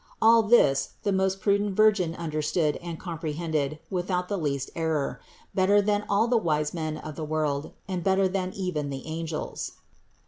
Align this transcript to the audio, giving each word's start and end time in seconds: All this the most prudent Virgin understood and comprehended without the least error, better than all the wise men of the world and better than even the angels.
All 0.19 0.41
this 0.41 0.93
the 1.03 1.11
most 1.11 1.41
prudent 1.41 1.75
Virgin 1.75 2.15
understood 2.15 2.75
and 2.77 2.99
comprehended 2.99 3.77
without 3.91 4.29
the 4.29 4.37
least 4.39 4.71
error, 4.75 5.21
better 5.53 5.79
than 5.79 6.05
all 6.09 6.25
the 6.27 6.37
wise 6.37 6.73
men 6.73 6.97
of 6.97 7.15
the 7.15 7.23
world 7.23 7.73
and 7.87 8.03
better 8.03 8.27
than 8.27 8.51
even 8.53 8.89
the 8.89 9.05
angels. 9.05 9.73